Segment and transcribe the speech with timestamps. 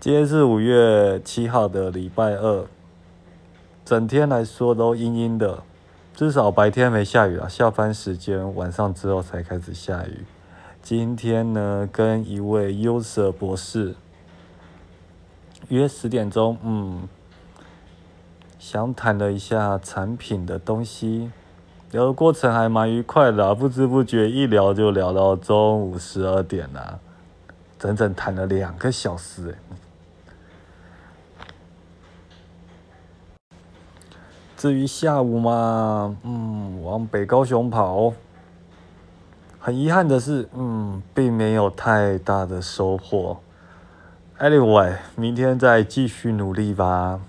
[0.00, 2.64] 今天是五月七号的礼拜二，
[3.84, 5.62] 整天来说都阴阴的，
[6.14, 7.46] 至少白天没下雨啊。
[7.46, 10.24] 下班时间晚上之后才开始下雨。
[10.80, 13.94] 今天呢，跟一位 user 博士
[15.68, 17.06] 约十点钟，嗯，
[18.58, 21.30] 详谈了一下产品的东西，
[21.90, 26.98] 聊的过程还蛮愉快的，不知不觉一聊就聊到中午十二点啦，
[27.78, 29.54] 整整谈了两个小时诶，
[34.60, 38.12] 至于下午嘛，嗯，往北高雄跑。
[39.58, 43.38] 很遗憾的是，嗯，并没有太大的收获。
[44.38, 47.20] Anyway，明天再继续努力吧。